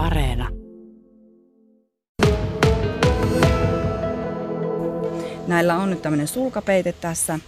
[0.00, 0.48] Areena.
[5.46, 7.38] Näillä on nyt tämmöinen sulkapeite tässä.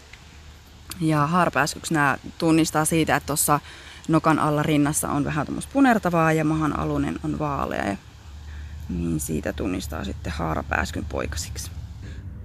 [1.01, 3.61] Ja haarapääskyksi nämä tunnistaa siitä, että tuossa
[4.09, 7.87] nokan alla rinnassa on vähän tämmöistä punertavaa ja mahan alunen on vaalea.
[7.87, 7.97] Ja
[8.89, 11.71] niin siitä tunnistaa sitten haarapääskyn poikasiksi.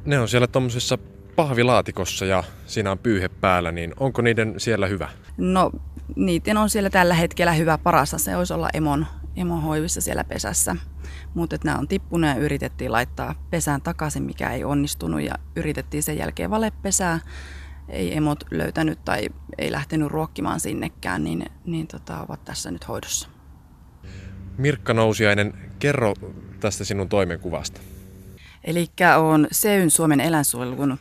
[0.05, 0.97] Ne on siellä tuommoisessa
[1.35, 5.09] pahvilaatikossa ja siinä on pyyhe päällä, niin onko niiden siellä hyvä?
[5.37, 5.71] No,
[6.15, 8.17] niiden on siellä tällä hetkellä hyvä parassa.
[8.17, 9.05] Se olisi olla emon,
[9.37, 10.75] emon hoivissa siellä pesässä.
[11.33, 15.21] Mutta nämä on tippunut ja yritettiin laittaa pesään takaisin, mikä ei onnistunut.
[15.21, 17.19] Ja yritettiin sen jälkeen valepesää.
[17.89, 23.29] Ei emot löytänyt tai ei lähtenyt ruokkimaan sinnekään, niin, niin tota, ovat tässä nyt hoidossa.
[24.57, 26.13] Mirkka Nousiainen, kerro
[26.59, 27.81] tästä sinun toimenkuvasta.
[28.63, 30.97] Eli on Seyn Suomen eläinsuojelun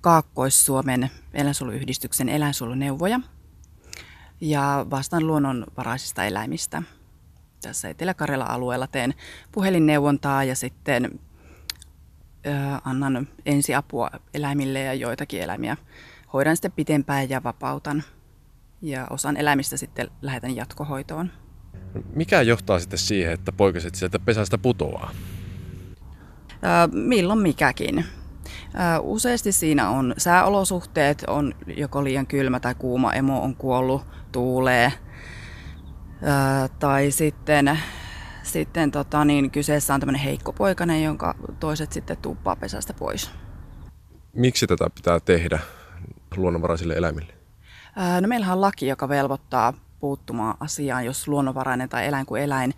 [0.00, 3.20] Kaakkois-Suomen eläinsuojeluyhdistyksen eläinsuojeluneuvoja
[4.40, 6.82] ja vastaan luonnonvaraisista eläimistä.
[7.62, 9.14] Tässä Etelä-Karjalan alueella teen
[9.52, 11.20] puhelinneuvontaa ja sitten
[12.84, 15.76] annan ensiapua eläimille ja joitakin eläimiä
[16.32, 18.02] hoidan sitten pitempään ja vapautan.
[18.82, 21.30] Ja osan eläimistä sitten lähetän jatkohoitoon.
[22.14, 25.10] Mikä johtaa sitten siihen, että poikaset sieltä pesästä putoaa?
[26.92, 28.04] milloin mikäkin.
[29.00, 34.92] Useasti siinä on sääolosuhteet, on joko liian kylmä tai kuuma, emo on kuollut, tuulee.
[36.78, 37.78] Tai sitten,
[38.42, 43.30] sitten tota, niin kyseessä on tämmöinen heikko poikainen, jonka toiset sitten tuppaa pesästä pois.
[44.32, 45.58] Miksi tätä pitää tehdä
[46.36, 47.32] luonnonvaraisille eläimille?
[48.20, 52.74] No meillähän on laki, joka velvoittaa puuttumaan asiaan, jos luonnonvarainen tai eläin kuin eläin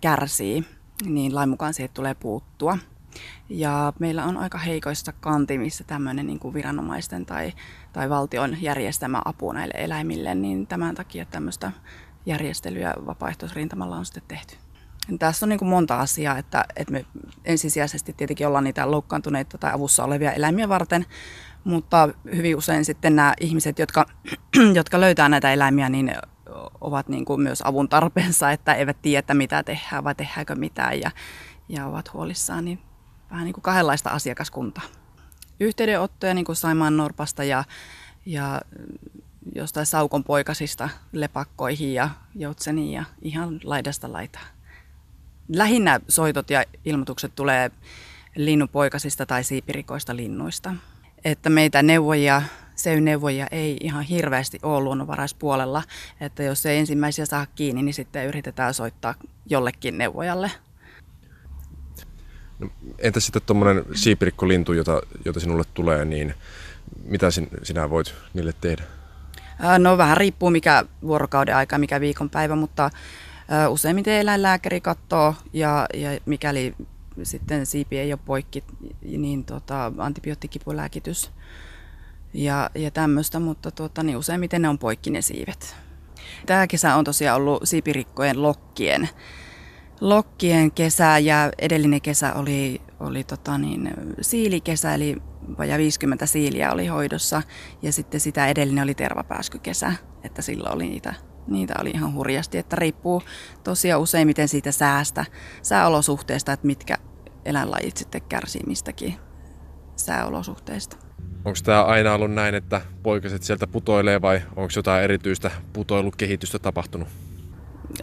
[0.00, 0.64] kärsii,
[1.04, 2.78] niin lain mukaan siihen tulee puuttua.
[3.48, 7.52] Ja meillä on aika heikoissa kantimissa tämmöinen niin kuin viranomaisten tai,
[7.92, 11.72] tai valtion järjestämä apu näille eläimille, niin tämän takia tämmöistä
[12.26, 14.56] järjestelyä vapaaehtoisrintamalla on sitten tehty.
[15.18, 17.04] Tässä on niin kuin monta asiaa, että, että me
[17.44, 21.06] ensisijaisesti tietenkin ollaan niitä loukkaantuneita tai avussa olevia eläimiä varten,
[21.64, 24.06] mutta hyvin usein sitten nämä ihmiset, jotka,
[24.74, 26.14] jotka löytää näitä eläimiä, niin
[26.80, 31.10] ovat niin kuin myös avun tarpeensa, että eivät tiedä, mitä tehdään vai tehdäänkö mitään ja,
[31.68, 32.78] ja ovat huolissaan, niin
[33.30, 34.84] vähän niin kuin kahdenlaista asiakaskuntaa.
[35.60, 37.64] Yhteydenottoja niin kuin Saimaan Norpasta ja,
[38.26, 38.60] ja
[39.54, 44.42] jostain saukon poikasista lepakkoihin ja joutseniin ja ihan laidasta laitaa.
[45.48, 47.70] Lähinnä soitot ja ilmoitukset tulee
[48.36, 50.74] linnupoikasista tai siipirikoista linnuista.
[51.24, 52.42] Että meitä neuvojia,
[52.74, 55.82] seyneuvoja ei ihan hirveästi ole luonnonvaraispuolella,
[56.20, 59.14] että jos ei ensimmäisiä saa kiinni, niin sitten yritetään soittaa
[59.46, 60.50] jollekin neuvojalle–
[62.62, 66.34] No, entä sitten tuommoinen siipirikkolintu, jota, jota sinulle tulee, niin
[67.04, 68.82] mitä sin, sinä voit niille tehdä?
[69.78, 72.90] No vähän riippuu mikä vuorokauden aika, mikä viikonpäivä, mutta
[73.68, 76.74] useimmiten eläinlääkäri katsoo ja, ja mikäli
[77.22, 78.64] sitten siipi ei ole poikki,
[79.02, 81.30] niin tota, antibioottikipulääkitys
[82.34, 85.76] ja, ja tämmöistä, mutta tota, niin useimmiten ne on poikki ne siivet.
[86.46, 89.08] Tämä kesä on tosiaan ollut siipirikkojen lokkien
[90.02, 93.90] lokkien kesä ja edellinen kesä oli, oli tota niin,
[94.20, 95.16] siilikesä, eli
[95.58, 97.42] vajaa 50 siiliä oli hoidossa.
[97.82, 99.92] Ja sitten sitä edellinen oli tervapääskykesä,
[100.24, 101.14] että silloin oli niitä,
[101.46, 102.58] niitä oli ihan hurjasti.
[102.58, 103.22] Että riippuu
[103.64, 105.24] tosiaan useimmiten siitä säästä,
[105.62, 106.98] sääolosuhteesta, että mitkä
[107.44, 109.14] eläinlajit sitten kärsii mistäkin
[109.96, 110.96] sääolosuhteista.
[111.44, 117.08] Onko tämä aina ollut näin, että poikaset sieltä putoilee vai onko jotain erityistä putoilukehitystä tapahtunut?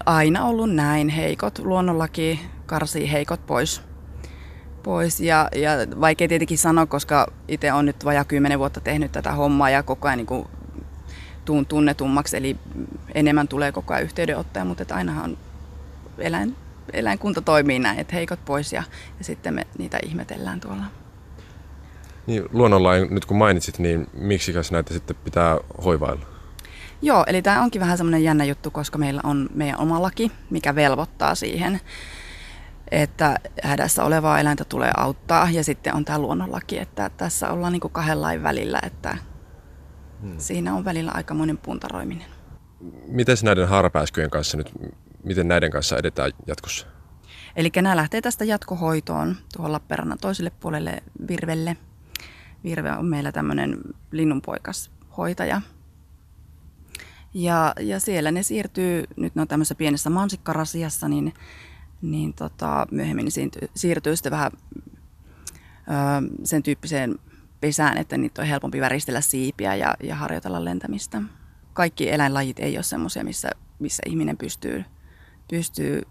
[0.05, 1.09] Aina ollut näin.
[1.09, 3.81] Heikot luonnonlaki karsii heikot pois.
[4.83, 5.19] pois.
[5.19, 9.69] Ja, ja vaikea tietenkin sanoa, koska itse on nyt vajaa kymmenen vuotta tehnyt tätä hommaa
[9.69, 10.47] ja koko ajan niin kuin
[11.45, 12.57] tuun tunnetummaksi, eli
[13.15, 15.37] enemmän tulee koko ajan yhteydenottoja, mutta että ainahan
[16.17, 16.55] eläin,
[16.93, 18.83] eläinkunta toimii näin, että heikot pois ja,
[19.17, 20.83] ja sitten me niitä ihmetellään tuolla.
[22.27, 26.25] Niin, luonnonlain, nyt kun mainitsit, niin miksikäs näitä sitten pitää hoivailla?
[27.01, 30.75] Joo, eli tämä onkin vähän semmoinen jännä juttu, koska meillä on meidän oma laki, mikä
[30.75, 31.79] velvoittaa siihen,
[32.91, 35.49] että hädässä olevaa eläintä tulee auttaa.
[35.51, 39.17] Ja sitten on tämä luonnonlaki, että tässä ollaan niin kahden lain välillä, että
[40.21, 40.35] hmm.
[40.37, 42.27] siinä on välillä aikamoinen puntaroiminen.
[43.07, 44.71] Miten näiden haarapääskyjen kanssa nyt,
[45.23, 46.87] miten näiden kanssa edetään jatkossa?
[47.55, 51.77] Eli nämä lähtee tästä jatkohoitoon tuohon Lappeenrannan toiselle puolelle Virvelle.
[52.63, 53.77] Virve on meillä tämmöinen
[54.11, 55.61] linnunpoikas hoitaja,
[57.33, 61.33] ja, ja siellä ne siirtyy, nyt ne on tämmöisessä pienessä mansikkarasiassa, niin,
[62.01, 63.31] niin tota, myöhemmin ne
[63.75, 67.19] siirtyy sitten vähän ö, sen tyyppiseen
[67.61, 71.21] pesään, että niitä on helpompi väristellä siipiä ja, ja harjoitella lentämistä.
[71.73, 73.49] Kaikki eläinlajit ei ole semmoisia, missä,
[73.79, 74.85] missä ihminen pystyy,
[75.49, 76.01] pystyy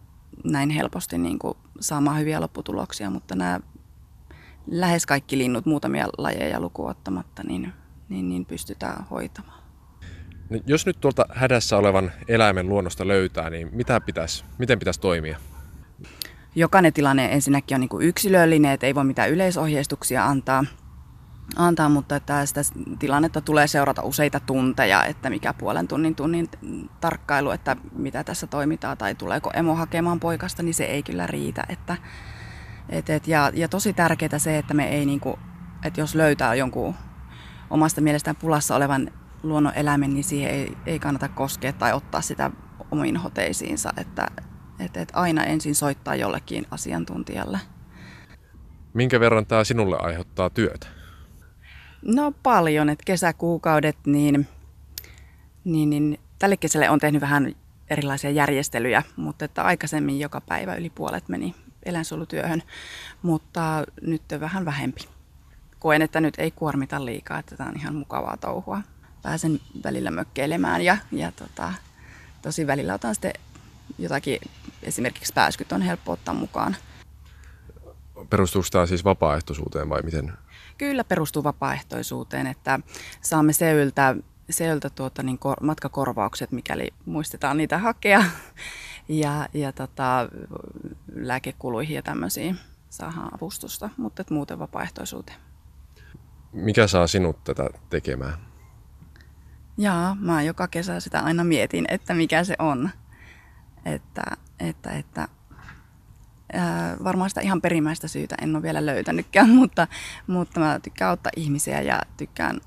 [0.44, 3.60] näin helposti niin kuin saamaan hyviä lopputuloksia, mutta nämä
[4.66, 7.72] lähes kaikki linnut, muutamia lajeja lukuun ottamatta, niin,
[8.08, 9.57] niin, niin pystytään hoitamaan.
[10.50, 15.38] No, jos nyt tuolta hädässä olevan eläimen luonnosta löytää, niin mitä pitäisi, miten pitäisi toimia?
[16.54, 20.64] Jokainen tilanne ensinnäkin on niin kuin yksilöllinen, että ei voi mitään yleisohjeistuksia antaa,
[21.56, 22.60] antaa mutta että sitä
[22.98, 26.48] tilannetta tulee seurata useita tunteja, että mikä puolen tunnin tunnin
[27.00, 31.64] tarkkailu, että mitä tässä toimitaan tai tuleeko emo hakemaan poikasta, niin se ei kyllä riitä.
[31.68, 31.96] Että,
[32.88, 35.36] et, et, ja, ja tosi tärkeää se, että me ei niin kuin,
[35.84, 36.94] että jos löytää jonkun
[37.70, 39.10] omasta mielestään pulassa olevan
[39.43, 42.50] luonnon eläimen, niin siihen ei, ei kannata koskea tai ottaa sitä
[42.90, 44.29] omiin hoteisiinsa, että,
[44.81, 47.58] että, että aina ensin soittaa jollekin asiantuntijalle.
[48.94, 50.87] Minkä verran tämä sinulle aiheuttaa työtä?
[52.02, 54.49] No paljon, että kesäkuukaudet, niin,
[55.64, 57.55] niin, niin tälle kesälle on tehnyt vähän
[57.90, 62.62] erilaisia järjestelyjä, mutta että aikaisemmin joka päivä yli puolet meni eläinsuojelutyöhön,
[63.23, 65.00] mutta nyt vähän vähempi.
[65.79, 68.81] Koen, että nyt ei kuormita liikaa, että tämä on ihan mukavaa touhua
[69.22, 71.72] pääsen välillä mökkeilemään ja, ja tota,
[72.42, 73.32] tosi välillä otan sitten
[73.98, 74.38] jotakin,
[74.82, 76.76] esimerkiksi pääskyt on helppo ottaa mukaan.
[78.30, 80.32] Perustuuko tämä siis vapaaehtoisuuteen vai miten?
[80.78, 82.80] Kyllä perustuu vapaaehtoisuuteen, että
[83.20, 84.16] saamme seyltä,
[84.50, 88.24] seyltä tuota, niin kor, matkakorvaukset, mikäli muistetaan niitä hakea.
[89.10, 90.28] Ja, ja tota,
[91.14, 92.58] lääkekuluihin ja tämmöisiin
[92.90, 95.38] saadaan avustusta, mutta muuten vapaaehtoisuuteen.
[96.52, 98.47] Mikä saa sinut tätä tekemään?
[99.78, 102.90] Jaa, mä joka kesä sitä aina mietin, että mikä se on.
[103.84, 104.22] Että,
[104.60, 105.28] että, että
[106.52, 109.86] ää, varmaan sitä ihan perimmäistä syytä en ole vielä löytänytkään, mutta,
[110.26, 112.60] mutta mä tykkään auttaa ihmisiä ja tykkään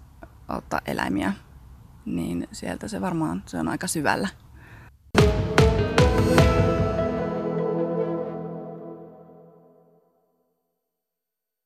[0.48, 1.34] auttaa eläimiä.
[2.06, 4.28] Niin sieltä se varmaan se on aika syvällä.